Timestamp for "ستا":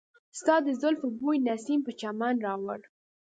0.39-0.55